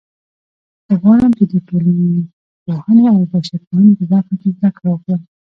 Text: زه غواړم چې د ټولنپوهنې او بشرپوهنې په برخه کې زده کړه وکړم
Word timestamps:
زه 0.87 0.93
غواړم 1.01 1.31
چې 1.37 1.43
د 1.51 1.53
ټولنپوهنې 1.67 3.05
او 3.13 3.19
بشرپوهنې 3.31 3.91
په 3.99 4.05
برخه 4.11 4.33
کې 4.41 4.49
زده 4.57 4.69
کړه 4.77 4.87
وکړم 4.89 5.21